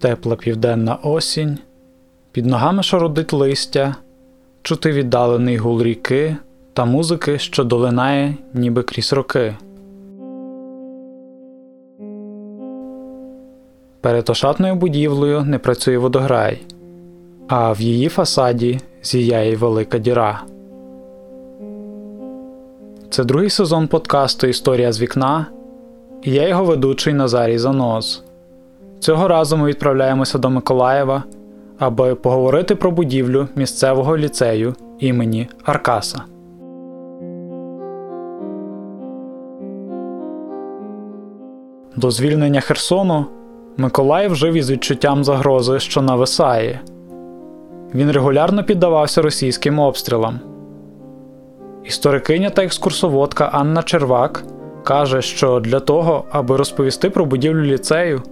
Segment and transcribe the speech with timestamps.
[0.00, 1.58] Тепла південна осінь,
[2.32, 3.96] під ногами шародить листя,
[4.62, 6.36] чути віддалений гул ріки
[6.72, 9.54] та музики, що долинає, ніби крізь роки.
[14.00, 16.62] Перед ошатною будівлею не працює водограй,
[17.48, 20.42] а в її фасаді зіяє велика діра.
[23.10, 25.46] Це другий сезон подкасту Історія з вікна,
[26.22, 28.24] і я його ведучий Назарій Занос.
[29.00, 31.24] Цього разу ми відправляємося до Миколаєва,
[31.78, 36.22] аби поговорити про будівлю місцевого ліцею імені Аркаса.
[41.96, 43.26] До звільнення Херсону
[43.76, 46.80] Миколаїв жив із відчуттям загрози, що нависає.
[47.94, 50.40] Він регулярно піддавався російським обстрілам.
[51.84, 54.44] Історикиня та екскурсоводка Анна Червак
[54.84, 58.22] каже, що для того, аби розповісти про будівлю ліцею,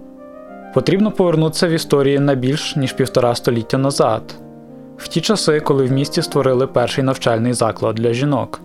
[0.73, 4.35] потрібно повернутися в історії на більш ніж півтора століття назад,
[4.97, 8.61] в ті часи, коли в місті створили перший навчальний заклад для жінок.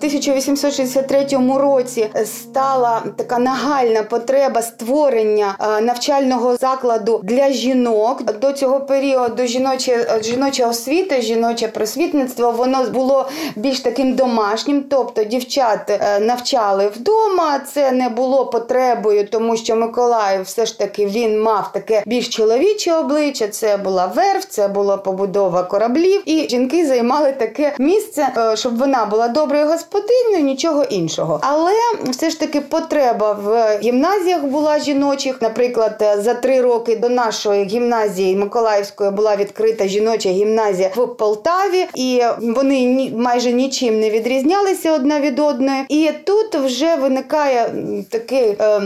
[0.00, 1.26] 1863
[1.58, 8.22] році стала така нагальна потреба створення е, навчального закладу для жінок.
[8.40, 15.90] До цього періоду жіноче жіноча освіта, жіноче просвітництво воно було більш таким домашнім, тобто дівчат
[15.90, 17.60] е, навчали вдома.
[17.72, 22.94] Це не було потребою, тому що Миколаїв все ж таки він мав таке більш чоловіче
[22.94, 23.48] обличчя.
[23.48, 29.04] Це була верф, це була побудова кораблів, і жінки займали таке місце, е, щоб вона
[29.04, 31.38] була доброю господаркою господинною, нічого іншого.
[31.42, 31.72] Але
[32.10, 35.42] все ж таки потреба в гімназіях була жіночих.
[35.42, 42.22] Наприклад, за три роки до нашої гімназії Миколаївської була відкрита жіноча гімназія в Полтаві, і
[42.40, 45.84] вони майже нічим не відрізнялися одна від одної.
[45.88, 47.72] І тут вже виникає
[48.10, 48.80] такий е,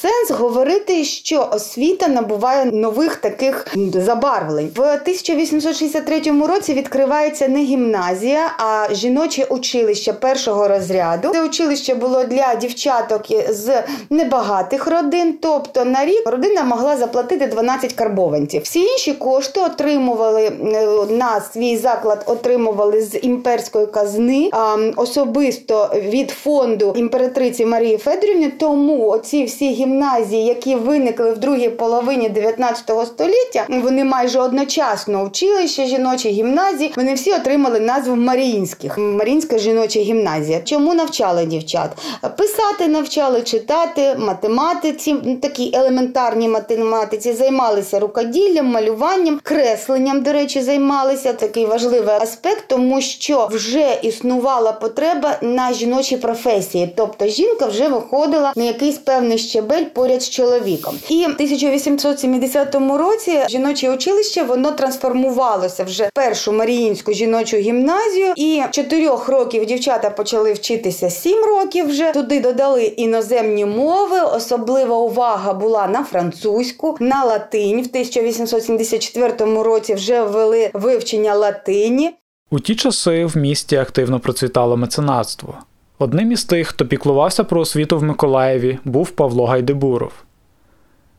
[0.00, 4.70] сенс говорити, що освіта набуває нових таких забарвлень.
[4.76, 11.28] В 1863 році відкривається не гімназія, а жіноче училище першого першого розряду.
[11.32, 17.92] Це училище було для дівчаток з небагатих родин, тобто на рік родина могла заплатити 12
[17.92, 18.62] карбованців.
[18.62, 24.50] Всі інші кошти отримували е, на свій заклад, отримували з імперської казни,
[24.96, 28.52] особисто від фонду імператриці Марії Федорівни.
[28.58, 35.86] Тому оці всі гімназії, які виникли в другій половині 19 століття, вони майже одночасно училище
[35.86, 36.92] жіночі гімназії.
[36.96, 40.60] Вони всі отримали назву Маріїнських Маріїнська жіноча гімназія гімназія.
[40.60, 41.90] Чому навчали дівчат?
[42.36, 51.32] Писати навчали, читати, математиці, такі елементарні математиці, займалися рукоділлям, малюванням, кресленням, до речі, займалися.
[51.32, 56.92] Такий важливий аспект, тому що вже існувала потреба на жіночі професії.
[56.96, 60.98] Тобто жінка вже виходила на якийсь певний щебель поряд з чоловіком.
[61.08, 68.62] І в 1870 році жіноче училище воно трансформувалося вже в першу Маріїнську жіночу гімназію, і
[68.70, 72.12] чотирьох років дівчата почали вчитися 7 років вже.
[72.12, 74.20] Туди додали іноземні мови.
[74.20, 77.82] Особлива увага була на французьку, на латинь.
[77.82, 82.14] В 1874 році вже ввели вивчення латині.
[82.50, 85.54] У ті часи в місті активно процвітало меценатство.
[85.98, 90.12] Одним із тих, хто піклувався про освіту в Миколаєві, був Павло Гайдебуров.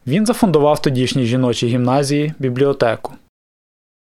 [0.07, 3.13] Він зафундував тодішній жіночій гімназії бібліотеку.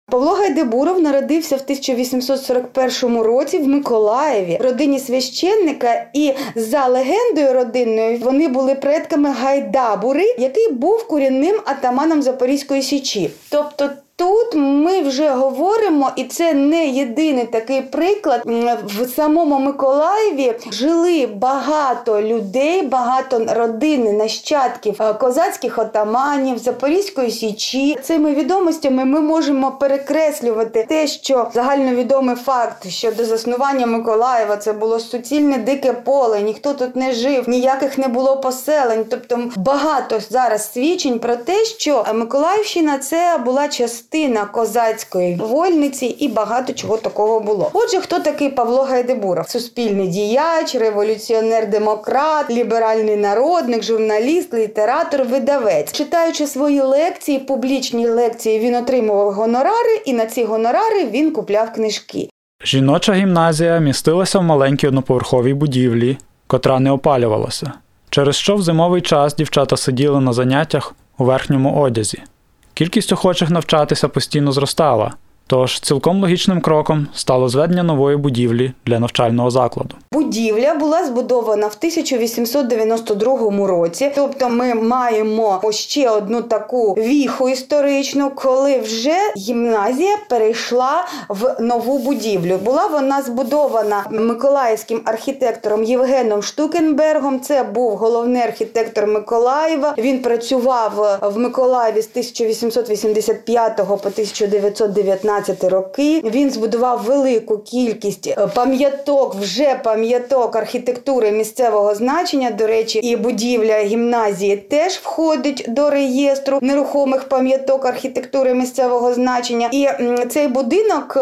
[0.09, 8.47] Павло Гайдебуров народився в 1841 році в Миколаєві, родині священника, і за легендою родинною вони
[8.47, 13.29] були предками Гайдабури, який був корінним атаманом Запорізької січі.
[13.49, 13.89] Тобто
[14.21, 18.41] Тут ми вже говоримо, і це не єдиний такий приклад.
[18.85, 27.97] В самому Миколаєві жили багато людей, багато родин, нащадків е, козацьких отаманів, Запорізької січі.
[28.03, 34.99] Цими відомостями ми можемо перекреслювати те, що загальновідомий факт, що до заснування Миколаєва це було
[34.99, 39.05] суцільне дике поле, ніхто тут не жив, ніяких не було поселень.
[39.09, 46.27] Тобто багато зараз свідчень про те, що Миколаївщина це була частина частина козацької вольниці і
[46.27, 47.69] багато чого такого було.
[47.73, 49.49] Отже, хто такий Павло Гайдебуров?
[49.49, 55.91] Суспільний діяч, революціонер-демократ, ліберальний народник, журналіст, літератор, видавець.
[55.91, 62.29] Читаючи свої лекції, публічні лекції, він отримував гонорари, і на ці гонорари він купляв книжки.
[62.63, 66.17] Жіноча гімназія містилася в маленькій одноповерховій будівлі,
[66.47, 67.71] котра не опалювалася,
[68.09, 72.23] через що в зимовий час дівчата сиділи на заняттях у верхньому одязі.
[72.73, 75.13] Кількість охочих навчатися постійно зростала,
[75.51, 79.95] Тож цілком логічним кроком стало зведення нової будівлі для навчального закладу.
[80.13, 84.11] Будівля була збудована в 1892 році.
[84.15, 92.57] Тобто, ми маємо ще одну таку віху історичну, коли вже гімназія перейшла в нову будівлю.
[92.57, 97.39] Була вона збудована миколаївським архітектором Євгеном Штукенбергом.
[97.39, 99.95] Це був головний архітектор Миколаєва.
[99.97, 106.21] Він працював в Миколаєві з 1885 по 1919 роки.
[106.25, 112.51] Він збудував велику кількість е, пам'яток, вже пам'яток архітектури місцевого значення.
[112.51, 119.69] До речі, і будівля гімназії теж входить до реєстру нерухомих пам'яток архітектури місцевого значення.
[119.71, 119.87] І
[120.29, 121.21] цей будинок е,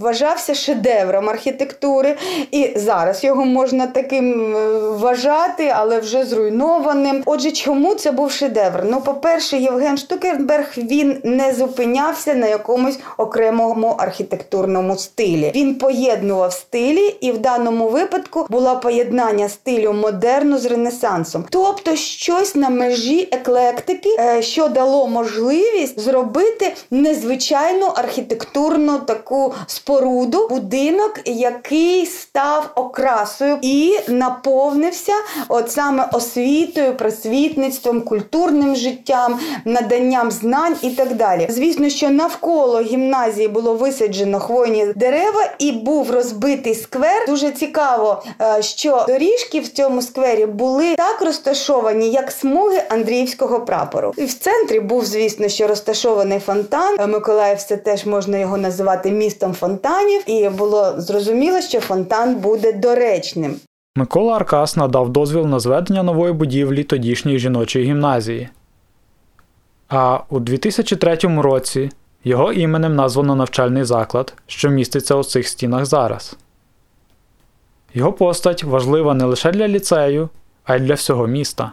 [0.00, 2.16] вважався шедевром архітектури,
[2.50, 7.22] і зараз його можна таким е, вважати, але вже зруйнованим.
[7.26, 8.84] Отже, чому це був шедевр?
[8.90, 15.52] Ну, по-перше, Євген Штукенберг він не зупинявся на якомусь окремому архітектурному стилі.
[15.54, 22.54] Він поєднував стилі, і в даному випадку було поєднання стилю модерну з ренесансом, тобто щось
[22.54, 32.70] на межі еклектики, е, що дало можливість зробити незвичайну архітектурну таку споруду, будинок, який став
[32.74, 35.12] окрасою і наповнився
[35.48, 41.46] от саме освітою, просвітництвом, культурним життям, наданням знань і так далі.
[41.50, 43.07] Звісно, що навколо гімназії
[43.48, 47.26] було висаджено хвойні дерева і був розбитий сквер.
[47.28, 54.12] Дуже цікаво, е, що доріжки в цьому сквері були так розташовані, як смуги Андріївського прапору.
[54.16, 56.96] І в центрі був, звісно, що розташований фонтан.
[57.00, 62.72] Е, Миколаїв це теж можна його називати містом фонтанів, і було зрозуміло, що фонтан буде
[62.72, 63.56] доречним.
[63.96, 68.48] Микола Аркас надав дозвіл на зведення нової будівлі тодішньої жіночої гімназії.
[69.88, 71.90] А у 2003 році
[72.28, 76.36] його іменем названо навчальний заклад, що міститься у цих стінах зараз.
[77.94, 80.28] Його постать важлива не лише для ліцею,
[80.64, 81.72] а й для всього міста.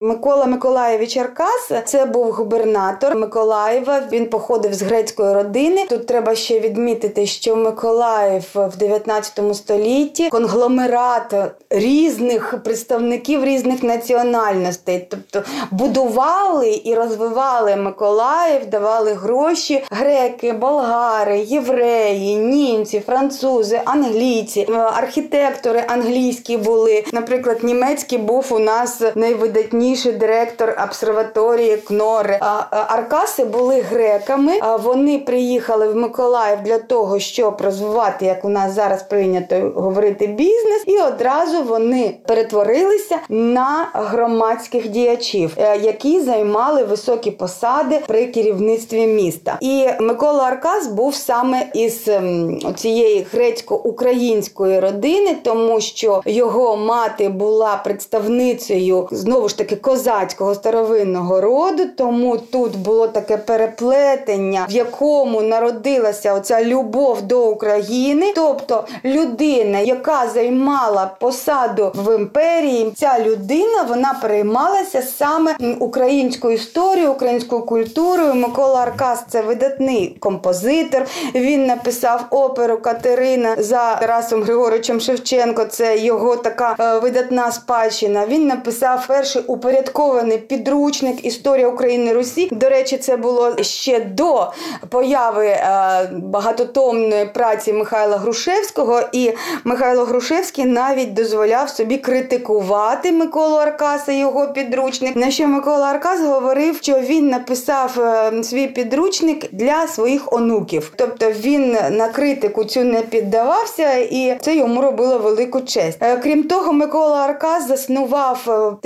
[0.00, 4.02] Микола Миколаєвич Аркас це був губернатор Миколаєва.
[4.12, 5.86] Він походив з грецької родини.
[5.88, 11.34] Тут треба ще відмітити, що Миколаїв в 19 столітті конгломерат
[11.70, 23.00] різних представників різних національностей, тобто будували і розвивали Миколаїв, давали гроші греки, болгари, євреї, німці,
[23.00, 27.04] французи, англійці, архітектори англійські були.
[27.12, 32.38] Наприклад, німецький був у нас найвидатніший директор обсерваторії Кнори.
[32.40, 34.52] А, а, Аркаси були греками.
[34.82, 40.82] Вони приїхали в Миколаїв для того, щоб розвивати, як у нас зараз прийнято говорити, бізнес,
[40.86, 49.58] і одразу вони перетворилися на громадських діячів, е, які займали високі посади при керівництві міста.
[49.60, 57.80] І Микола Аркас був саме із ем, цієї грецько-української родини, тому що його мати була
[57.84, 61.82] представницею знову ж таки козацького старовинного роду.
[61.96, 70.28] Тому тут було таке переплетення, в якому народилася оця любов до України, тобто людина, яка
[70.34, 78.34] займала посаду в імперії, ця людина вона переймалася саме українською історією, українською культурою.
[78.34, 81.06] Микола Аркас це видатний композитор.
[81.34, 85.64] Він написав оперу Катерина за Тарасом Григоровичем Шевченко.
[85.64, 88.26] Це його така е, видатна спадщина.
[88.26, 92.48] Він написав перший упорядкований підручник Історія України Русі.
[92.52, 94.52] До речі, це було ще до
[94.88, 99.00] появи е, багатотомної праці Михайла Грушевського.
[99.12, 99.32] І
[99.64, 105.16] Михайло Грушевський навіть дозволяв собі критикувати Миколу Аркаса його підручник.
[105.16, 110.92] На що Микола Аркас говорив, що він написав е, свій підручник для своїх онуків.
[110.96, 115.98] Тобто він на критику цю не піддавався, і це йому робило велику честь.
[116.00, 118.76] Е, Крім того, Микола Аркас заснував е,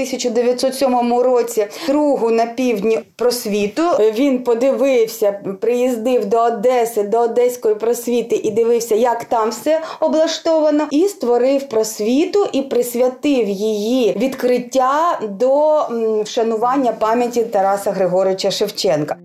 [0.72, 3.82] в 1907 році другу на півдні просвіту.
[4.14, 11.08] Він подивився, приїздив до Одеси, до Одеської просвіти і дивився, як там все облаштовано, і
[11.08, 15.80] створив просвіту і присвятив її відкриття до
[16.22, 19.16] вшанування пам'яті Тараса Григоровича Шевченка.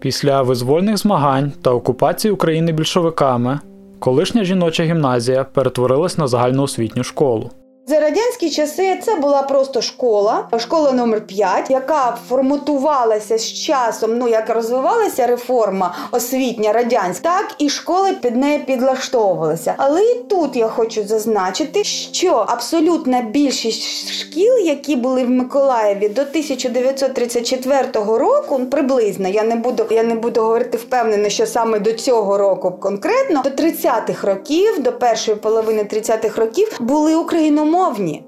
[0.00, 3.60] Після визвольних змагань та окупації України більшовиками
[3.98, 7.50] колишня жіноча гімназія перетворилась на загальноосвітню школу.
[7.86, 14.18] За радянські часи це була просто школа, школа номер 5 яка форматувалася з часом.
[14.18, 19.74] Ну як розвивалася реформа освітня радянська, так і школи під неї підлаштовувалися.
[19.76, 26.22] Але і тут я хочу зазначити, що абсолютна більшість шкіл, які були в Миколаєві до
[26.22, 32.38] 1934 року, приблизно я не буду, я не буду говорити впевнено, що саме до цього
[32.38, 38.22] року конкретно до 30-х років, до першої половини 30-х років були україномовні україномовні.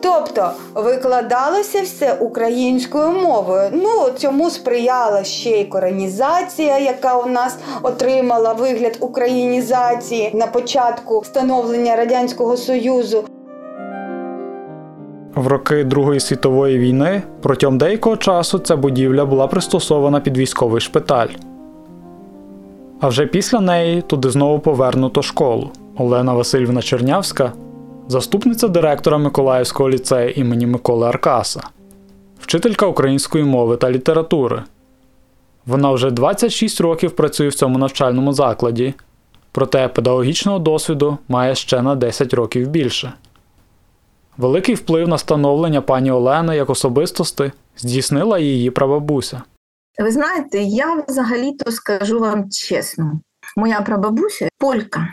[0.00, 3.70] Тобто викладалося все українською мовою.
[3.72, 11.96] Ну цьому сприяла ще й коронізація, яка у нас отримала вигляд українізації на початку становлення
[11.96, 13.24] радянського союзу.
[15.34, 21.28] В роки Другої світової війни протягом деякого часу ця будівля була пристосована під військовий шпиталь.
[23.00, 25.70] А вже після неї туди знову повернуто школу.
[25.98, 27.52] Олена Васильівна Чернявська
[28.10, 31.60] заступниця директора Миколаївського ліцею імені Миколи Аркаса,
[32.40, 34.62] вчителька української мови та літератури.
[35.66, 38.94] Вона вже 26 років працює в цьому навчальному закладі,
[39.52, 43.12] проте педагогічного досвіду має ще на 10 років більше.
[44.36, 49.42] Великий вплив на становлення пані Олени як особистості здійснила її прабабуся.
[49.98, 53.20] Ви знаєте, я взагалі-то скажу вам чесно,
[53.56, 55.08] моя прабабуся полька.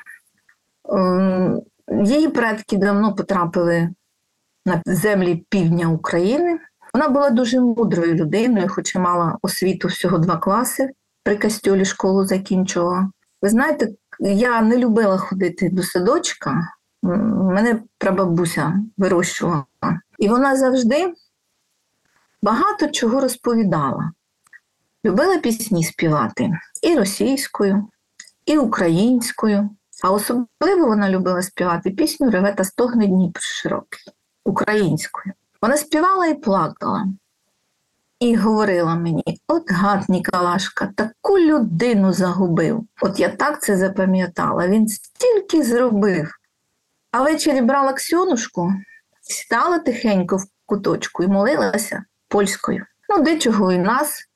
[1.92, 3.90] Її предки давно потрапили
[4.66, 6.60] на землі півдня України.
[6.94, 10.90] Вона була дуже мудрою людиною, хоча мала освіту всього два класи,
[11.24, 13.12] при костюлі школу закінчувала.
[13.42, 13.90] Ви знаєте,
[14.20, 16.68] я не любила ходити до садочка,
[17.04, 19.66] мене прабабуся вирощувала.
[20.20, 21.14] І вона завжди
[22.42, 24.12] багато чого розповідала.
[25.06, 26.52] Любила пісні співати
[26.84, 27.88] і російською,
[28.46, 29.70] і українською.
[30.04, 34.00] А особливо вона любила співати пісню Реве та стогне Дніпр широкий
[34.46, 35.34] українською.
[35.62, 37.06] Вона співала і плакала,
[38.20, 42.86] і говорила мені: от гад Ніколашка, таку людину загубив.
[43.02, 46.32] От я так це запам'ятала, він стільки зробив.
[47.12, 48.74] А ввечері брала Ксьонушку,
[49.22, 52.86] сідала тихенько в куточку і молилася польською.
[53.10, 54.27] Ну, дечого і нас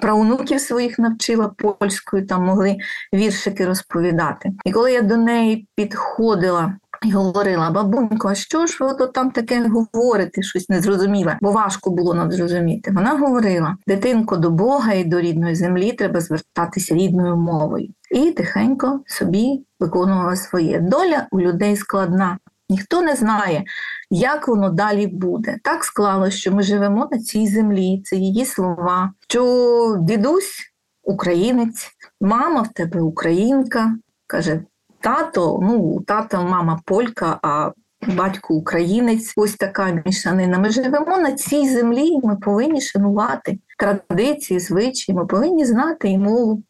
[0.00, 2.76] правнуків своїх навчила польською, там могли
[3.14, 4.50] віршики розповідати.
[4.64, 9.30] І коли я до неї підходила і говорила: бабунько, а що ж ви от там
[9.30, 12.90] таке говорите, щось незрозуміле, бо важко було нам зрозуміти.
[12.94, 17.88] Вона говорила: дитинко до Бога і до рідної землі треба звертатися рідною мовою.
[18.10, 20.80] І тихенько собі виконувала своє.
[20.80, 22.38] Доля у людей складна.
[22.70, 23.64] Ніхто не знає,
[24.10, 25.58] як воно далі буде.
[25.64, 29.12] Так склалося, що ми живемо на цій землі, це її слова.
[29.28, 30.72] Що дідусь
[31.02, 31.88] українець,
[32.20, 33.94] мама в тебе українка,
[34.26, 34.62] каже
[35.00, 37.72] тато, ну у тата мама полька, а
[38.06, 39.32] батько українець.
[39.36, 40.58] Ось така мішанина.
[40.58, 46.18] Ми живемо на цій землі, і ми повинні шанувати традиції, звичаї, ми повинні знати і
[46.18, 46.62] мову,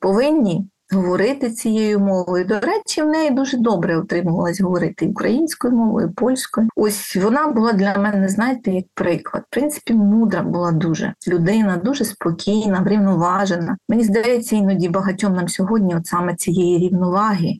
[0.00, 2.44] повинні говорити цією мовою.
[2.44, 6.68] До речі, в неї дуже добре отримувалась говорити українською мовою, польською.
[6.76, 9.42] Ось вона була для мене, знаєте, як приклад.
[9.50, 13.76] В принципі, мудра була дуже людина, дуже спокійна, врівноважена.
[13.88, 17.54] Мені здається, іноді багатьом нам сьогодні, от саме цієї рівноваги.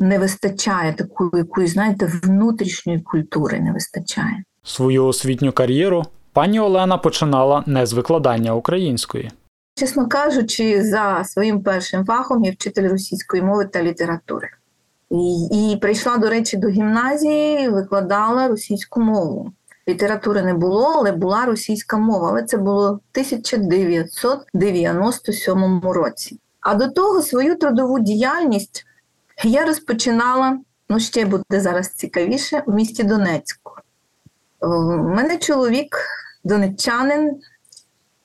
[0.00, 4.44] Не вистачає такої якоїсь, знаєте, внутрішньої культури не вистачає.
[4.64, 9.30] Свою освітню кар'єру пані Олена починала не з викладання української.
[9.74, 14.48] Чесно кажучи, за своїм першим фахом я вчитель російської мови та літератури.
[15.10, 19.52] І, і прийшла, до речі, до гімназії, викладала російську мову.
[19.88, 22.28] Літератури не було, але була російська мова.
[22.28, 26.40] Але це було в 1997 році.
[26.60, 28.86] А до того свою трудову діяльність
[29.44, 33.72] я розпочинала, ну ще буде зараз цікавіше, у місті Донецьку.
[34.60, 35.96] У мене чоловік,
[36.44, 37.40] донеччанин,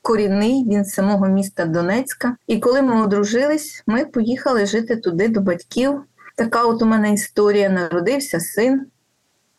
[0.07, 2.35] корінний, він з самого міста Донецька.
[2.47, 6.03] І коли ми одружились, ми поїхали жити туди до батьків.
[6.35, 8.85] Така от у мене історія народився син.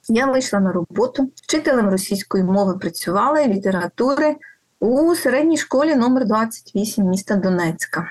[0.09, 4.37] Я вийшла на роботу, вчителем російської мови працювала літератури
[4.81, 8.07] у середній школі номер 28 міста Донецька.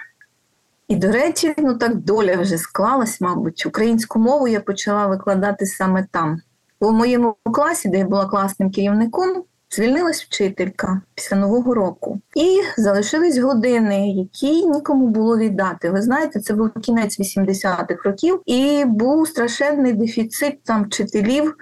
[0.87, 6.07] І, до речі, ну так доля вже склалась, мабуть, українську мову я почала викладати саме
[6.11, 6.41] там.
[6.79, 13.37] У моєму класі, де я була класним керівником, Звільнилась вчителька після нового року, і залишились
[13.37, 15.89] години, які нікому було віддати.
[15.89, 21.55] Ви знаєте, це був кінець 80-х років, і був страшенний дефіцит там вчителів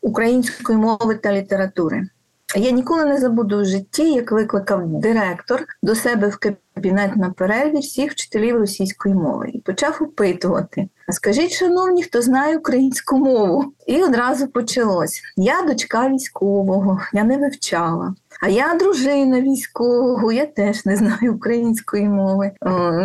[0.00, 2.08] української мови та літератури.
[2.56, 6.38] Я ніколи не забуду в житті, як викликав директор до себе в
[6.74, 10.88] кабінет на перерві всіх вчителів російської мови і почав опитувати.
[11.08, 13.64] Скажіть, шановні, хто знає українську мову?
[13.86, 18.14] І одразу почалось: я дочка військового, я не вивчала.
[18.40, 22.52] А я дружина військового, я теж не знаю української мови.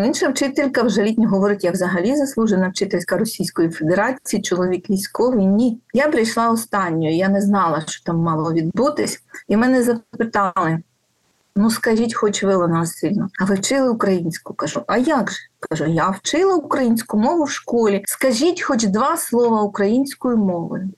[0.05, 5.45] Інша вчителька вже літньо говорить, я взагалі заслужена вчительська Російської Федерації, чоловік військовий.
[5.45, 5.81] Ні.
[5.93, 9.23] Я прийшла останньою, я не знала, що там мало відбутись.
[9.47, 10.79] І мене запитали:
[11.55, 14.53] ну скажіть, хоч ви вона сильно, а ви вчили українську?
[14.53, 15.37] Кажу, а як же?
[15.69, 18.03] Кажу, я вчила українську мову в школі.
[18.05, 20.89] Скажіть хоч два слова українською мовою.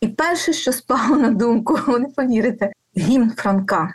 [0.00, 3.94] І перше, що спало на думку, ви не повірите, гімн Франка.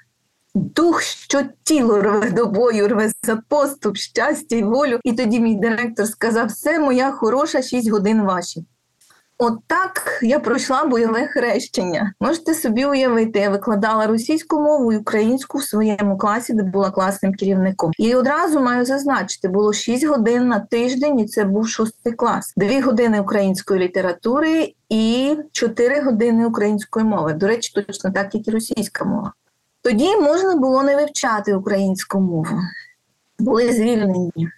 [0.55, 4.99] Дух, що тіло рве до бою, рве за поступ, щастя й волю.
[5.03, 8.65] І тоді мій директор сказав: все, моя хороша, шість годин ваші.
[9.45, 9.59] От
[10.21, 12.13] я пройшла бойове хрещення.
[12.19, 17.33] Можете собі уявити, я викладала російську мову і українську в своєму класі, де була класним
[17.33, 17.91] керівником.
[17.97, 22.81] І одразу маю зазначити, було 6 годин на тиждень, і це був шостий клас, дві
[22.81, 27.33] години української літератури і 4 години української мови.
[27.33, 29.33] До речі, точно так, як і російська мова.
[29.81, 32.59] Тоді можна було не вивчати українську мову,
[33.39, 34.49] були звільнені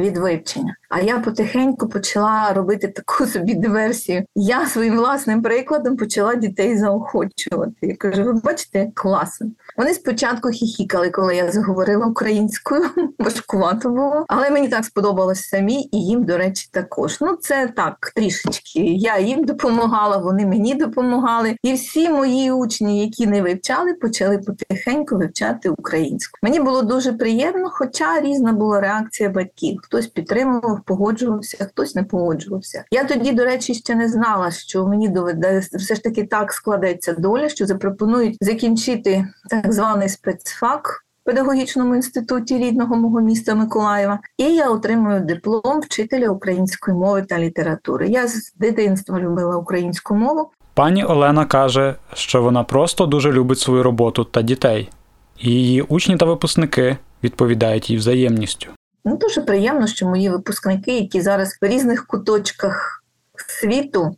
[0.00, 0.76] від вивчення.
[0.88, 4.24] А я потихеньку почала робити таку собі диверсію.
[4.34, 7.72] Я своїм власним прикладом почала дітей заохочувати.
[7.82, 9.50] Я кажу, ви бачите, класно.
[9.76, 12.84] Вони спочатку хіхікали, коли я заговорила українською,
[13.18, 17.20] важкувато було, але мені так сподобалось самі, і їм, до речі, також.
[17.20, 18.80] Ну, це так трішечки.
[18.80, 21.56] Я їм допомагала, вони мені допомагали.
[21.62, 26.38] І всі мої учні, які не вивчали, почали потихеньку вивчати українську.
[26.42, 29.80] Мені було дуже приємно, хоча різна була реакція батьків.
[29.90, 32.84] Хтось підтримував погоджувався, хтось не погоджувався.
[32.90, 37.12] Я тоді, до речі, ще не знала, що мені доведе все ж таки так складеться
[37.12, 41.04] доля, що запропонують закінчити так званий спецфак.
[41.24, 48.08] Педагогічному інституті рідного мого міста Миколаєва, і я отримую диплом вчителя української мови та літератури.
[48.08, 50.50] Я з дитинства любила українську мову.
[50.74, 54.90] Пані Олена каже, що вона просто дуже любить свою роботу та дітей,
[55.38, 58.70] і її учні та випускники відповідають їй взаємністю.
[59.04, 63.04] Ну, Дуже приємно, що мої випускники, які зараз в різних куточках
[63.48, 64.16] світу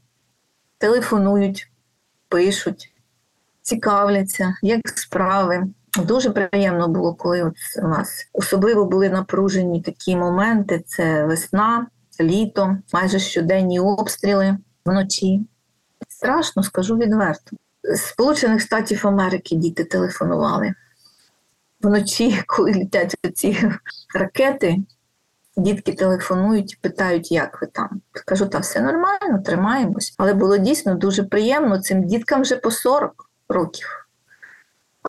[0.79, 1.73] телефонують,
[2.29, 2.93] пишуть,
[3.63, 5.67] цікавляться, як справи.
[6.05, 11.87] Дуже приємно було, коли от у нас особливо були напружені такі моменти: це весна,
[12.21, 15.47] літо, майже щоденні обстріли вночі.
[16.09, 17.57] Страшно, скажу відверто.
[17.83, 20.75] З Сполучених Штатів Америки діти телефонували
[21.83, 23.71] вночі, коли літять ці
[24.15, 24.79] ракети,
[25.57, 28.01] дітки телефонують, питають, як ви там.
[28.27, 30.15] Кажу, та все нормально, тримаємось.
[30.19, 34.09] Але було дійсно дуже приємно цим діткам вже по 40 років,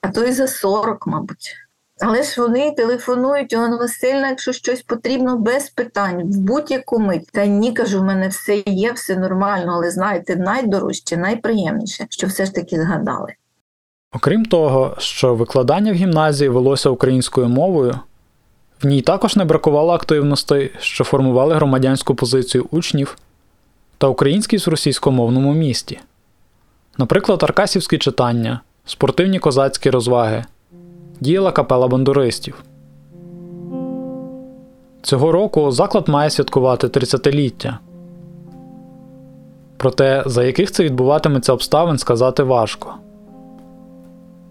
[0.02, 1.56] а то і за 40, мабуть.
[2.00, 7.30] Але ж вони телефонують, Олена Васильівна, якщо щось потрібно, без питань, в будь-яку мить.
[7.34, 12.46] Та ні, кажу, в мене все є, все нормально, але знаєте, найдорожче, найприємніше, що все
[12.46, 13.34] ж таки згадали.
[14.16, 18.00] Окрім того, що викладання в гімназії велося українською мовою,
[18.84, 23.18] в ній також не бракувало активностей, що формували громадянську позицію учнів
[23.98, 26.00] та українськість в російськомовному місті,
[26.98, 30.46] наприклад, аркасівські читання, спортивні козацькі розваги,
[31.20, 32.64] діяла капела бандуристів.
[35.02, 37.78] Цього року заклад має святкувати 30-ліття.
[39.78, 42.96] Проте, за яких це відбуватиметься обставин, сказати важко.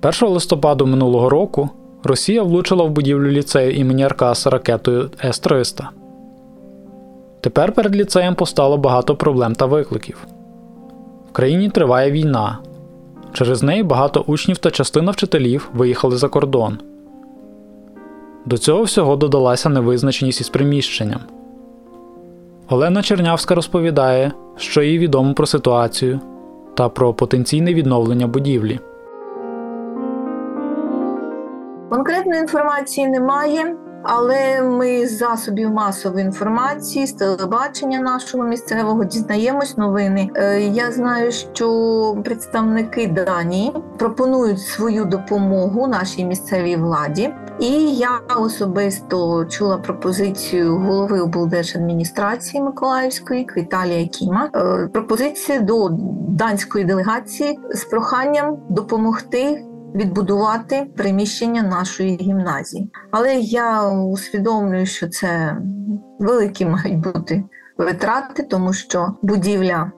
[0.02, 1.70] 1 листопаду минулого року
[2.04, 5.84] Росія влучила в будівлю ліцею імені Аркаса ракетою С-300.
[7.40, 10.26] Тепер перед ліцеєм постало багато проблем та викликів.
[11.30, 12.58] В країні триває війна.
[13.32, 16.78] Через неї багато учнів та частина вчителів виїхали за кордон.
[18.46, 21.20] До цього всього додалася невизначеність із приміщенням.
[22.68, 26.20] Олена Чернявська розповідає, що їй відомо про ситуацію
[26.74, 28.80] та про потенційне відновлення будівлі.
[31.92, 40.30] Конкретної інформації немає, але ми з засобів масової інформації, з телебачення нашого місцевого дізнаємось новини.
[40.34, 47.34] Е, Я знаю, що представники Данії пропонують свою допомогу нашій місцевій владі.
[47.58, 54.50] І я особисто чула пропозицію голови облдержадміністрації Миколаївської Віталія Кіма.
[54.54, 55.88] Е, Пропозиція до
[56.28, 62.90] данської делегації з проханням допомогти відбудувати приміщення нашої гімназії.
[63.10, 65.56] Але я усвідомлюю, що це
[66.18, 67.44] великі мають бути
[67.78, 69.92] витрати, тому що будівля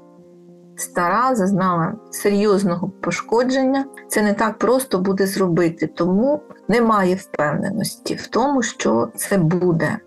[0.77, 3.85] стара, зазнала серйозного пошкодження.
[4.09, 9.99] Це не так просто буде зробити, тому немає впевненості в тому, що це буде.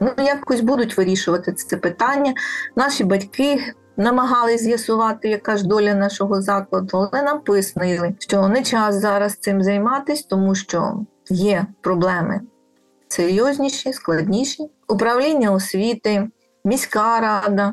[0.00, 2.34] Ну, якось будуть вирішувати це питання.
[2.76, 8.94] Наші батьки намагались з'ясувати, яка ж доля нашого закладу, але нам пояснили, що не час
[8.94, 11.00] зараз цим займатися, тому що
[11.30, 12.40] є проблеми
[13.12, 14.70] серйозніші, складніші.
[14.88, 16.28] Управління освіти,
[16.64, 17.72] міська рада,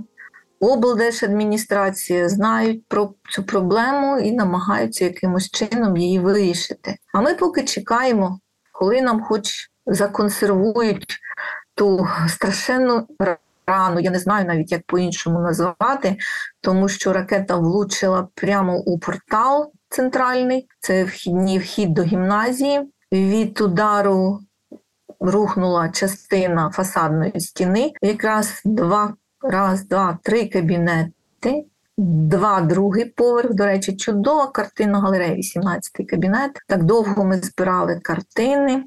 [0.60, 6.96] облдержадміністрація знають про цю проблему і намагаються якимось чином її вирішити.
[7.14, 8.40] А ми поки чекаємо,
[8.72, 11.20] коли нам хоч законсервують
[11.76, 13.08] ту страшенну
[13.70, 16.18] рану, я не знаю навіть як по-іншому назвати,
[16.62, 22.82] тому що ракета влучила прямо у портал центральний, це вхідний вхід до гімназії.
[23.12, 24.40] Від удару
[25.20, 31.66] рухнула частина фасадної стіни, якраз два, раз, два, три кабінети.
[32.02, 36.52] Два другий поверх, до речі, чудова картина галереї, 18-й кабінет.
[36.68, 38.84] Так довго ми збирали картини.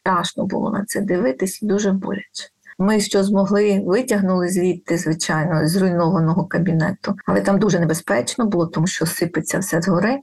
[0.00, 2.53] Страшно було на це дивитись дуже боляче.
[2.78, 9.06] Ми що змогли витягнули звідти, звичайно, зруйнованого кабінету, але там дуже небезпечно було, тому що
[9.06, 10.18] сипеться все згори.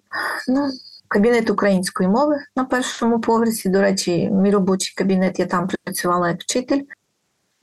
[0.48, 0.70] Ну,
[1.08, 3.70] Кабінет української мови на першому поверсі.
[3.70, 6.82] До речі, мій робочий кабінет я там працювала як вчитель.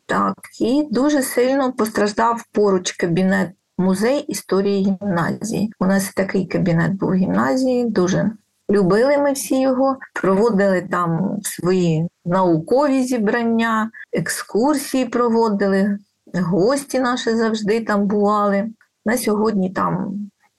[0.07, 5.73] Так, і дуже сильно постраждав поруч кабінет музей історії гімназії.
[5.81, 8.31] У нас такий кабінет був в гімназії, дуже
[8.71, 15.99] любили ми всі його, проводили там свої наукові зібрання, екскурсії проводили,
[16.35, 18.67] гості наші завжди там бували.
[19.07, 20.15] На сьогодні там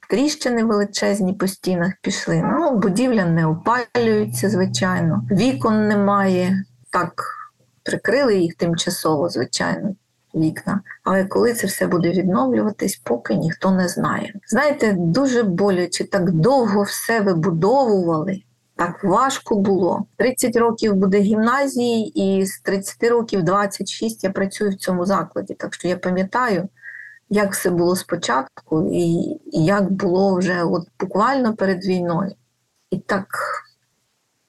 [0.09, 2.43] тріщини величезні по стінах пішли.
[2.59, 6.63] Ну, будівля не опалюється, звичайно, вікон немає.
[6.91, 7.23] Так
[7.83, 9.95] прикрили їх тимчасово, звичайно,
[10.35, 10.81] вікна.
[11.03, 14.33] Але коли це все буде відновлюватись, поки ніхто не знає.
[14.47, 18.41] Знаєте, дуже боляче, так довго все вибудовували.
[18.75, 20.05] Так важко було.
[20.17, 25.53] 30 років буде гімназії, і з 30 років 26 я працюю в цьому закладі.
[25.53, 26.69] Так що я пам'ятаю,
[27.29, 32.31] як все було спочатку, і як було вже от буквально перед війною.
[32.91, 33.27] І так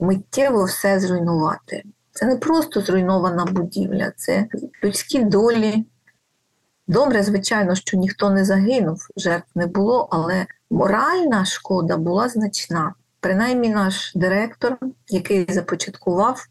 [0.01, 1.83] миттєво все зруйнувати.
[2.13, 4.47] Це не просто зруйнована будівля, це
[4.85, 5.85] людські долі.
[6.87, 12.95] Добре, звичайно, що ніхто не загинув, жертв не було, але моральна шкода була значна.
[13.21, 16.47] Принаймні, наш директор, який започаткував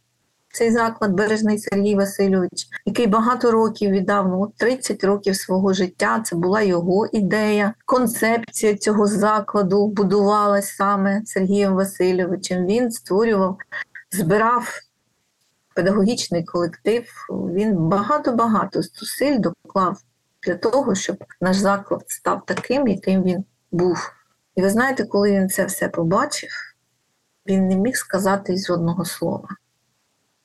[0.53, 6.21] цей заклад Бережний Сергій Васильович, який багато років віддав, ну 30 років свого життя.
[6.25, 7.73] Це була його ідея.
[7.85, 12.65] Концепція цього закладу будувалась саме Сергієм Васильовичем.
[12.65, 13.57] Він створював,
[14.11, 14.79] збирав
[15.75, 17.03] педагогічний колектив.
[17.29, 20.01] Він багато-багато зусиль доклав
[20.43, 24.12] для того, щоб наш заклад став таким, яким він був.
[24.55, 26.49] І ви знаєте, коли він це все побачив,
[27.47, 29.47] він не міг сказати жодного слова.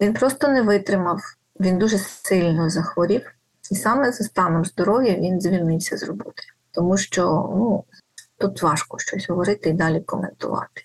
[0.01, 1.21] Він просто не витримав,
[1.61, 3.31] він дуже сильно захворів,
[3.71, 7.23] і саме за станом здоров'я він звільнився з роботи, тому що
[7.57, 7.85] ну,
[8.39, 10.83] тут важко щось говорити і далі коментувати.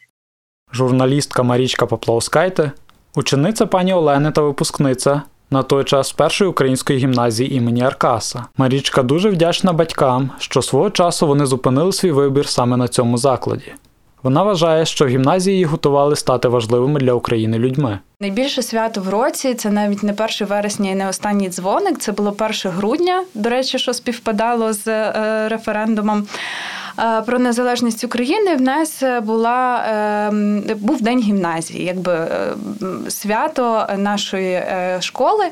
[0.71, 2.71] Журналістка Марічка Поплавскайте,
[3.19, 5.21] учениця пані Олени та випускниця.
[5.51, 8.45] На той час першої української гімназії імені Аркаса.
[8.58, 13.73] Марічка дуже вдячна батькам, що свого часу вони зупинили свій вибір саме на цьому закладі.
[14.23, 17.99] Вона вважає, що в гімназії її готували стати важливими для України людьми.
[18.19, 21.99] Найбільше свято в році це навіть не 1 вересня і не останній дзвоник.
[21.99, 23.23] Це було 1 грудня.
[23.34, 26.27] До речі, що співпадало з е, референдумом.
[26.99, 29.85] Е, про незалежність України в нас була
[30.27, 32.53] ем, був день гімназії, якби е,
[33.09, 35.45] свято нашої е, школи.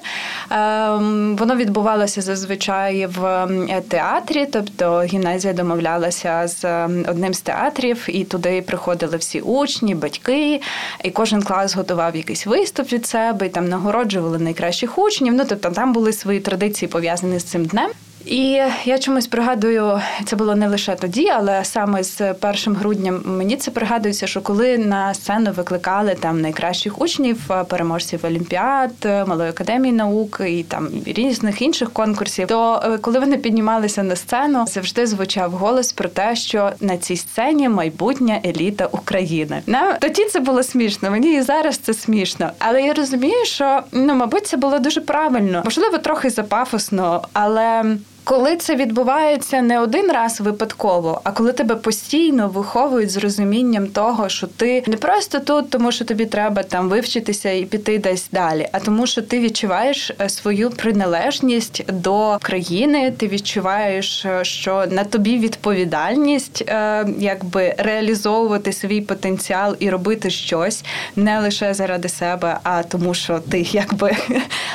[0.49, 3.47] Ем, воно відбувалося зазвичай в
[3.88, 10.62] театрі, тобто гімназія домовлялася з одним з театрів, і туди приходили всі учні, батьки,
[11.03, 15.33] і кожен клас готував якийсь виступ від себе, і там нагороджували найкращих учнів.
[15.33, 17.89] Ну тобто там були свої традиції пов'язані з цим днем.
[18.25, 23.58] І я чомусь пригадую, це було не лише тоді, але саме з першим грудням мені
[23.58, 28.91] це пригадується, що коли на сцену викликали там найкращих учнів, переможців олімпіад,
[29.27, 34.65] малої академії наук і там різних інших конкурсів, то е, коли вони піднімалися на сцену,
[34.67, 39.62] завжди звучав голос про те, що на цій сцені майбутня еліта України.
[39.67, 41.12] Нам тоді це було смішно.
[41.12, 45.62] Мені і зараз це смішно, але я розумію, що ну мабуть це було дуже правильно,
[45.65, 47.84] можливо, трохи запафосно, але.
[48.27, 54.29] Коли це відбувається не один раз випадково, а коли тебе постійно виховують з розумінням того,
[54.29, 58.67] що ти не просто тут, тому що тобі треба там вивчитися і піти десь далі,
[58.71, 65.03] а тому, що ти відчуваєш е, свою приналежність до країни, ти відчуваєш, е, що на
[65.03, 70.83] тобі відповідальність, е, якби реалізовувати свій потенціал і робити щось
[71.15, 74.11] не лише заради себе, а тому, що ти якби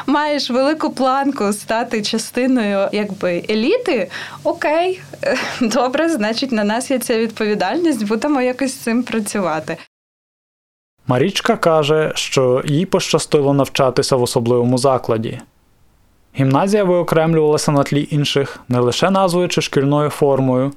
[0.06, 4.10] маєш велику планку стати частиною якби еліти.
[4.44, 5.00] Окей,
[5.60, 9.76] добре, значить, на нас є ця відповідальність, будемо якось з цим працювати.
[11.06, 15.40] Марічка каже, що їй пощастило навчатися в особливому закладі.
[16.38, 20.72] Гімназія виокремлювалася на тлі інших не лише назвою чи шкільною формою,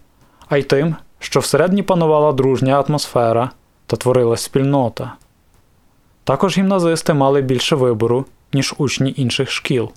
[0.49, 3.49] а й тим, що всередині панувала дружня атмосфера
[3.85, 5.13] та творилась спільнота.
[6.23, 9.91] Також гімназисти мали більше вибору, ніж учні інших шкіл.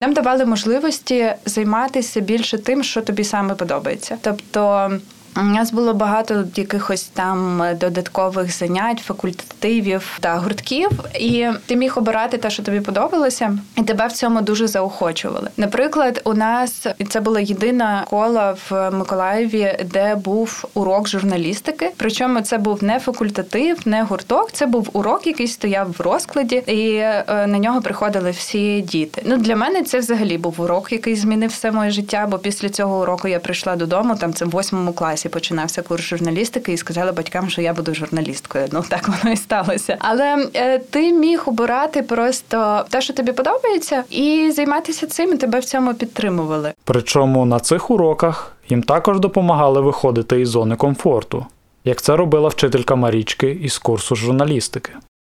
[0.00, 4.18] Нам давали можливості займатися більше тим, що тобі саме подобається.
[4.20, 4.90] Тобто
[5.36, 12.38] у нас було багато якихось там додаткових занять, факультативів та гуртків, і ти міг обирати
[12.38, 15.48] те, що тобі подобалося, і тебе в цьому дуже заохочували.
[15.56, 21.90] Наприклад, у нас це була єдина школа в Миколаєві, де був урок журналістики.
[21.96, 24.52] Причому це був не факультатив, не гурток.
[24.52, 29.22] Це був урок, який стояв в розкладі, і е, на нього приходили всі діти.
[29.24, 32.26] Ну для мене це взагалі був урок, який змінив все моє життя.
[32.30, 36.02] Бо після цього уроку я прийшла додому, там це в восьмому класі класі починався курс
[36.02, 38.68] журналістики і сказала батькам, що я буду журналісткою.
[38.72, 39.96] Ну так воно і сталося.
[39.98, 45.60] Але е, ти міг обирати просто те, що тобі подобається, і займатися цим і тебе
[45.60, 46.72] в цьому підтримували.
[46.84, 51.46] Причому на цих уроках їм також допомагали виходити із зони комфорту,
[51.84, 54.92] як це робила вчителька Марічки із курсу журналістики.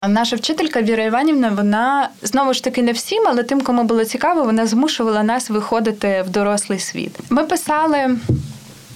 [0.08, 4.44] Наша вчителька Віра Іванівна, вона знову ж таки не всім, але тим, кому було цікаво,
[4.44, 7.18] вона змушувала нас виходити в дорослий світ.
[7.30, 8.16] Ми писали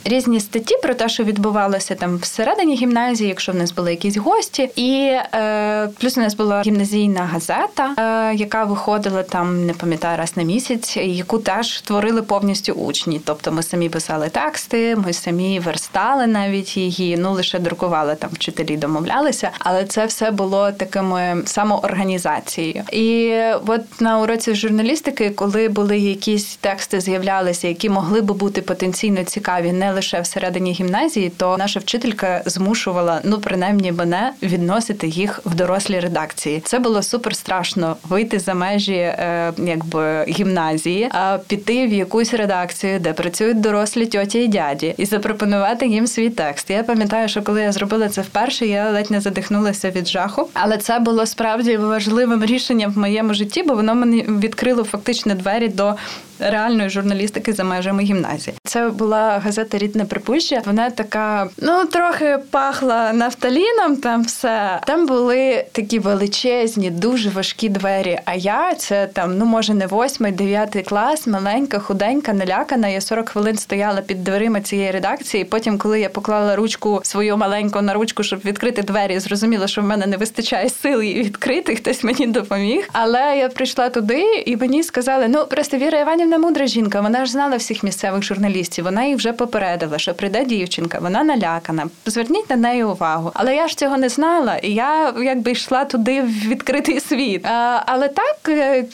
[0.09, 4.71] різні статті про те, що відбувалося там всередині гімназії, якщо в нас були якісь гості,
[4.77, 10.37] і е, плюс у нас була гімназійна газета, е, яка виходила там, не пам'ятаю, раз
[10.37, 13.21] на місяць, яку теж творили повністю учні.
[13.25, 18.77] Тобто ми самі писали тексти, ми самі верстали навіть її, ну лише друкували там вчителі,
[18.77, 22.83] домовлялися, але це все було такими самоорганізацією.
[22.92, 23.35] І
[23.66, 29.73] от на уроці журналістики, коли були якісь тексти, з'являлися, які могли би бути потенційно цікаві,
[29.73, 36.00] не лише всередині гімназії, то наша вчителька змушувала, ну принаймні мене відносити їх в дорослі
[36.00, 36.61] редакції.
[36.64, 43.00] Це було супер страшно вийти за межі, е, якби гімназії, а піти в якусь редакцію,
[43.00, 46.70] де працюють дорослі тьоті і дяді, і запропонувати їм свій текст.
[46.70, 50.76] Я пам'ятаю, що коли я зробила це вперше, я ледь не задихнулася від жаху, але
[50.76, 55.94] це було справді важливим рішенням в моєму житті, бо воно мені відкрило фактично двері до
[56.40, 58.57] реальної журналістики за межами гімназії.
[58.64, 60.62] Це була газета Рідне припущення.
[60.66, 63.96] Вона така, ну трохи пахла нафталіном.
[63.96, 68.18] Там все там були такі величезні, дуже важкі двері.
[68.24, 72.88] А я це там, ну може не восьмий, дев'ятий клас, маленька, худенька, налякана.
[72.88, 75.44] Я 40 хвилин стояла під дверима цієї редакції.
[75.44, 79.85] Потім, коли я поклала ручку свою маленьку на ручку, щоб відкрити двері, зрозуміла, що в
[79.85, 81.77] мене не вистачає сил її відкрити.
[81.77, 82.88] Хтось мені допоміг.
[82.92, 87.25] Але я прийшла туди, і мені сказали: ну просто Віра Іванівна Іванівна мудра жінка, вона
[87.25, 88.85] ж знала всіх місцевих журналістів.
[88.85, 91.88] Вона їх вже попередила, що прийде дівчинка, вона налякана.
[92.07, 93.31] Зверніть на неї увагу.
[93.35, 97.47] Але я ж цього не знала, і я якби йшла туди в відкритий світ.
[97.47, 98.85] А, Але так е,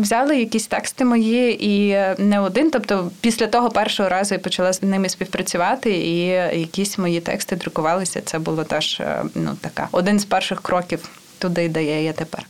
[0.00, 2.70] взяли якісь тексти мої і не один.
[2.70, 6.26] Тобто, після того першого разу я почала з ними співпрацювати, і
[6.60, 8.20] якісь мої тексти друкувалися.
[8.20, 12.46] Це було теж е, ну така один з перших кроків туди, де я є тепер.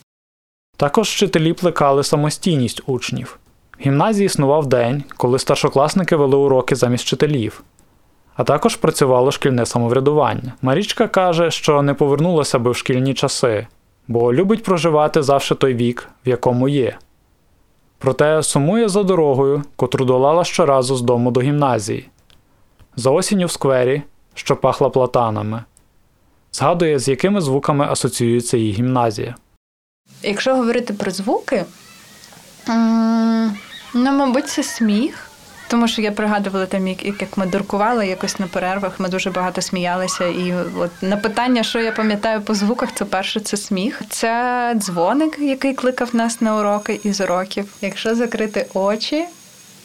[0.76, 3.38] Також вчителі плекали самостійність учнів.
[3.80, 7.62] В гімназії існував день, коли старшокласники вели уроки замість вчителів,
[8.36, 10.52] а також працювало шкільне самоврядування.
[10.62, 13.66] Марічка каже, що не повернулася би в шкільні часи,
[14.08, 16.96] бо любить проживати завжди той вік, в якому є.
[17.98, 22.08] Проте сумує за дорогою, котру долала щоразу з дому до гімназії,
[22.96, 24.02] за осінню в сквері,
[24.34, 25.64] що пахла платанами,
[26.52, 29.34] згадує, з якими звуками асоціюється її гімназія.
[30.22, 31.64] Якщо говорити про звуки.
[33.94, 35.30] Ну, мабуть, це сміх.
[35.68, 39.62] Тому що я пригадувала там, як як ми дуркували якось на перервах, ми дуже багато
[39.62, 40.26] сміялися.
[40.26, 44.02] І от на питання, що я пам'ятаю по звуках, це перше це сміх.
[44.08, 47.74] Це дзвоник, який кликав нас на уроки із уроків.
[47.80, 49.24] Якщо закрити очі,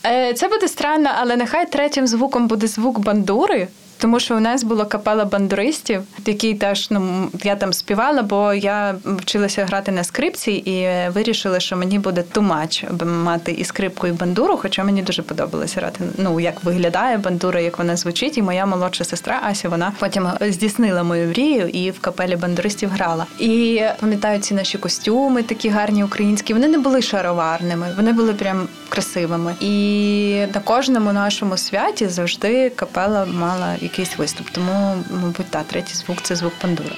[0.06, 3.68] е, це буде странно, але нехай третім звуком буде звук бандури.
[3.98, 8.94] Тому що у нас була капела бандуристів, які теж ну я там співала, бо я
[9.04, 14.56] вчилася грати на скрипці і вирішили, що мені буде тумач мати і скрипку, і бандуру.
[14.56, 16.04] Хоча мені дуже подобалося грати.
[16.18, 18.38] Ну як виглядає бандура, як вона звучить.
[18.38, 23.26] І моя молодша сестра Ася, вона потім здійснила мою мрію і в капелі бандуристів грала.
[23.38, 26.54] І пам'ятаю ці наші костюми, такі гарні українські.
[26.54, 29.54] Вони не були шароварними, вони були прям красивими.
[29.60, 34.50] І на кожному нашому святі завжди капела мала якийсь виступ.
[34.50, 36.96] Тому, мабуть, та третій звук це звук пандура.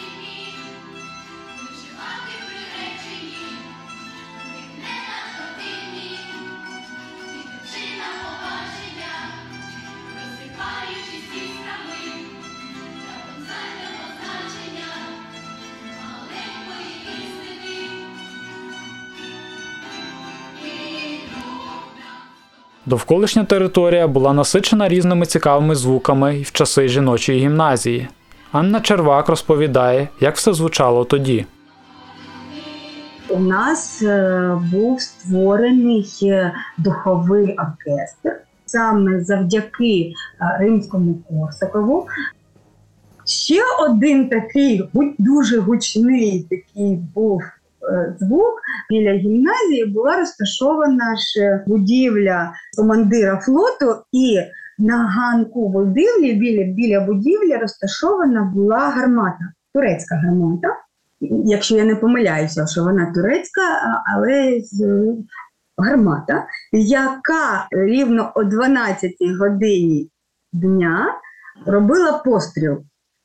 [22.89, 28.09] Довколишня територія була насичена різними цікавими звуками і в часи жіночої гімназії.
[28.53, 31.47] Анна Червак розповідає, як все звучало тоді.
[33.29, 42.07] У нас е, був створений е, духовий оркестр саме завдяки е, римському Корсакову.
[43.25, 47.43] Ще один такий дуже гучний такий був
[48.21, 48.61] звук.
[48.91, 54.39] Біля гімназії була розташована ж будівля командира флоту, і
[54.79, 60.69] на ганку будівлі біля, біля будівлі розташована була гармата, турецька гармата.
[61.45, 63.61] Якщо я не помиляюся, що вона турецька,
[64.15, 64.61] але е,
[65.79, 70.11] гармата, яка рівно о 12 годині
[70.53, 71.07] дня
[71.67, 72.79] робила постріл.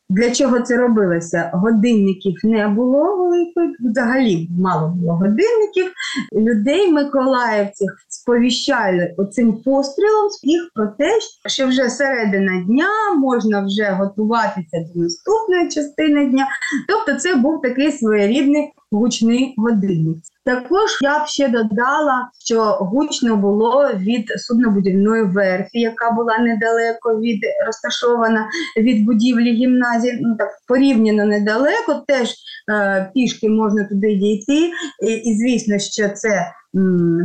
[0.10, 1.52] Для чого це робилося?
[1.54, 5.92] Годинників не було великих, взагалі мало було годинників.
[6.34, 11.10] Людей миколаївців сповіщали оцим пострілом їх про те,
[11.48, 16.48] що вже середина дня можна вже готуватися до наступної частини дня.
[16.88, 20.18] Тобто, це був такий своєрідний гучний годинник.
[20.46, 27.40] Також я б ще додала, що гучно було від суднобудівної верфі, яка була недалеко від
[27.66, 30.20] розташована від будівлі гімназії.
[30.22, 32.34] Ну так порівняно недалеко, теж
[32.72, 34.72] е, пішки можна туди дійти.
[35.08, 36.52] І, і звісно, що це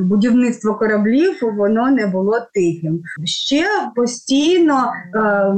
[0.03, 3.03] будівництво кораблів воно не було тихим.
[3.25, 3.65] Ще
[3.97, 5.53] постійно е,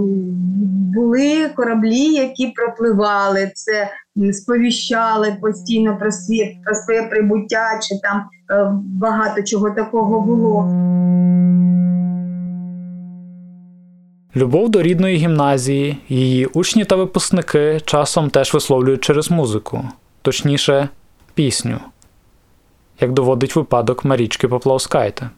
[0.94, 3.51] були кораблі, які пропливали.
[3.55, 3.90] Це
[4.33, 10.70] сповіщали постійно про світ, про своє прибуття, чи там е, багато чого такого було.
[14.37, 19.85] Любов до рідної гімназії, її учні та випускники часом теж висловлюють через музику,
[20.22, 20.88] точніше,
[21.35, 21.80] пісню,
[23.00, 25.30] як доводить випадок Марічки Поплавскайте.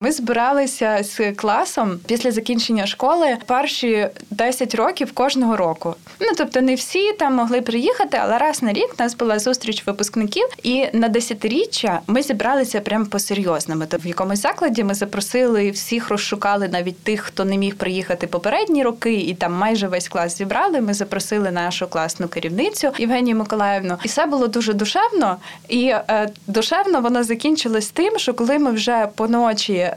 [0.00, 5.94] Ми збиралися з класом після закінчення школи перші 10 років кожного року.
[6.20, 9.86] Ну тобто, не всі там могли приїхати, але раз на рік у нас була зустріч
[9.86, 13.84] випускників, і на десятиріччя ми зібралися прям по-серйозному.
[13.88, 18.82] Тобто в якомусь закладі ми запросили всіх, розшукали навіть тих, хто не міг приїхати попередні
[18.82, 20.80] роки, і там майже весь клас зібрали.
[20.80, 23.98] Ми запросили нашу класну керівницю Євгенію Миколаївну.
[24.04, 25.36] І все було дуже душевно.
[25.68, 29.87] І е, душевно воно закінчилось тим, що коли ми вже поночі е,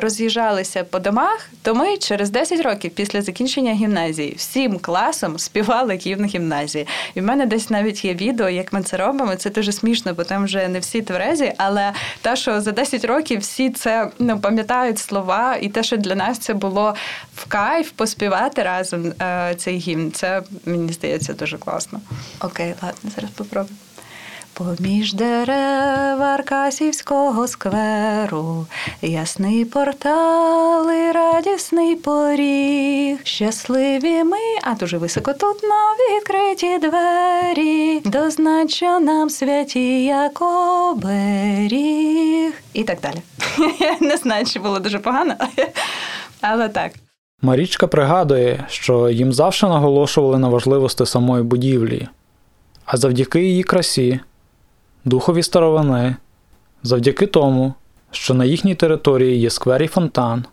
[0.00, 6.24] роз'їжджалися по домах, то ми через 10 років після закінчення гімназії всім класом співали гімн
[6.24, 6.86] гімназії.
[7.14, 9.36] І в мене десь навіть є відео, як ми це робимо.
[9.36, 13.40] Це дуже смішно, бо там вже не всі тверезі, але те, що за 10 років
[13.40, 16.94] всі це ну, пам'ятають слова, і те, що для нас це було
[17.34, 22.00] в кайф поспівати разом е, цей гімн, це мені здається дуже класно.
[22.40, 23.76] Окей, ладно, зараз попробую.
[24.58, 28.66] Поміж дерев Аркасівського скверу,
[29.02, 33.18] ясний портал і радісний поріг.
[33.22, 40.42] Щасливі ми, а дуже високо тут на відкриті двері, дознать, нам святі як
[40.90, 42.52] оберіг.
[42.72, 43.22] І так далі.
[43.80, 45.34] Я не знаю, чи було дуже погано,
[46.40, 46.92] але так.
[47.42, 52.08] Марічка пригадує, що їм завжди наголошували на важливості самої будівлі,
[52.84, 54.20] а завдяки її красі,
[55.06, 56.16] духові старовини,
[56.82, 57.74] завдяки тому,
[58.10, 60.44] що на їхній території є сквер і фонтан,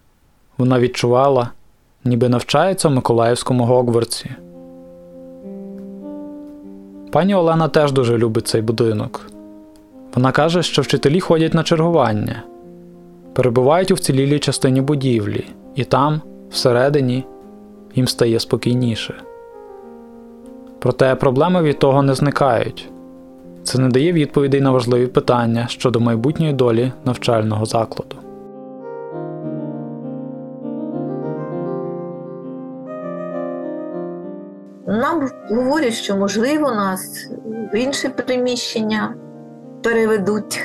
[0.57, 1.49] вона відчувала,
[2.03, 4.31] ніби навчається в Миколаївському Гогвартсі.
[7.11, 9.21] Пані Олена теж дуже любить цей будинок.
[10.15, 12.43] Вона каже, що вчителі ходять на чергування,
[13.33, 17.25] перебувають у вцілілій частині будівлі, і там, всередині,
[17.95, 19.13] їм стає спокійніше.
[20.79, 22.92] Проте проблеми від того не зникають.
[23.63, 28.15] Це не дає відповідей на важливі питання щодо майбутньої долі навчального закладу.
[35.04, 37.30] нам говорять, що можливо нас
[37.73, 39.15] в інше приміщення
[39.84, 40.62] переведуть,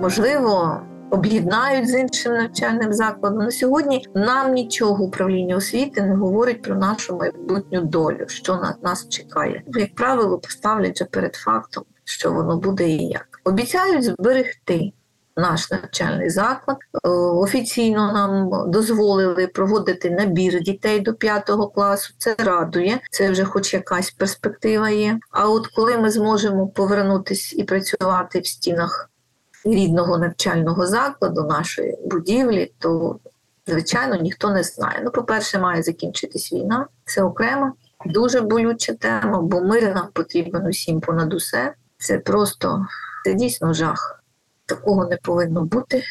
[0.00, 0.80] можливо,
[1.10, 3.38] об'єднають з іншим навчальним закладом.
[3.38, 9.08] На сьогодні нам нічого управління освіти не говорить про нашу майбутню долю, що на нас
[9.08, 9.62] чекає.
[9.66, 13.40] Як правило, поставлять вже перед фактом, що воно буде і як.
[13.44, 14.92] Обіцяють зберегти.
[15.36, 22.14] Наш навчальний заклад Е, офіційно нам дозволили проводити набір дітей до 5 класу.
[22.18, 25.18] Це радує, це вже хоч якась перспектива є.
[25.30, 29.10] А от коли ми зможемо повернутися і працювати в стінах
[29.64, 33.18] рідного навчального закладу, нашої будівлі, то
[33.66, 35.00] звичайно ніхто не знає.
[35.04, 36.86] Ну, по-перше, має закінчитись війна.
[37.04, 37.72] Це окрема,
[38.06, 41.74] дуже болюча тема, бо мир нам потрібен усім понад усе.
[41.98, 42.86] Це просто
[43.24, 44.24] це дійсно жах.
[44.66, 46.02] Такого не повинно бути.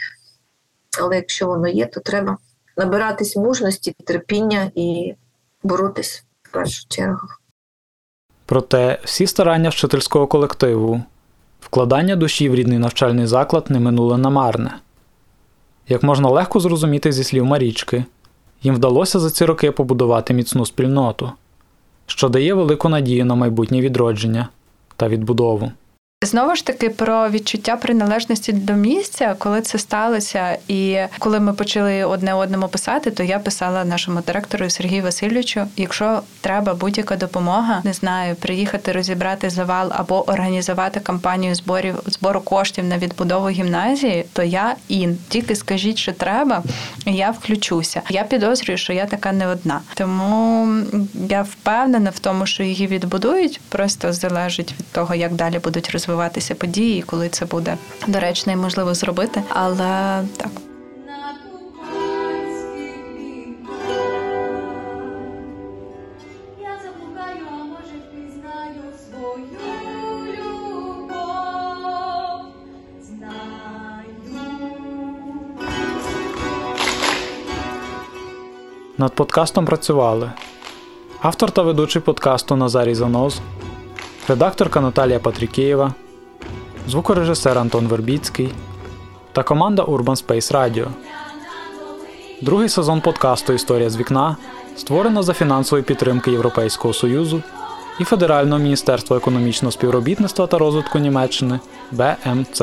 [1.01, 2.38] Але якщо воно є, то треба
[2.77, 5.15] набиратись мужності, терпіння і
[5.63, 7.27] боротись в першу чергу.
[8.45, 11.01] Проте всі старання вчительського колективу,
[11.61, 14.79] вкладання душі в рідний навчальний заклад не минуло намарне.
[15.88, 18.05] Як можна легко зрозуміти зі слів Марічки,
[18.61, 21.31] їм вдалося за ці роки побудувати міцну спільноту,
[22.05, 24.49] що дає велику надію на майбутнє відродження
[24.98, 25.72] та відбудову.
[26.24, 32.03] Знову ж таки про відчуття приналежності до місця, коли це сталося, і коли ми почали
[32.03, 37.93] одне одному писати, то я писала нашому директору Сергію Васильовичу: якщо треба будь-яка допомога, не
[37.93, 44.76] знаю, приїхати розібрати завал або організувати кампанію зборів збору коштів на відбудову гімназії, то я
[44.88, 45.18] ін.
[45.30, 46.63] Тільки скажіть, що треба,
[47.05, 48.01] і я включуся.
[48.09, 49.82] Я підозрюю, що я така не одна.
[49.93, 50.68] Тому
[51.30, 56.07] я впевнена в тому, що її відбудують, просто залежить від того, як далі будуть розвиватися
[56.55, 57.78] події, коли це буде
[58.08, 59.43] доречно і можливо зробити.
[59.49, 60.51] Але так.
[61.08, 63.80] на кубанських вікнах.
[66.62, 69.47] Я заблукаю, а може впізнаю свою
[78.97, 80.32] Над подкастом працювали
[81.22, 83.39] автор та ведучий подкасту Назарій Заноз,
[84.28, 85.93] редакторка Наталія Патрікєєва,
[86.88, 88.49] звукорежисер Антон Вербіцький
[89.32, 90.88] та команда Urban Space Radio.
[92.41, 94.38] Другий сезон подкасту Історія з вікна
[94.75, 97.43] створено за фінансової підтримки Європейського Союзу
[97.99, 101.59] і Федерального міністерства економічного співробітництва та розвитку Німеччини
[101.91, 102.61] БМЦ.